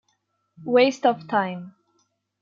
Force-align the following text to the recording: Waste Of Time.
Waste 0.65 1.05
Of 1.05 1.27
Time. 1.27 1.75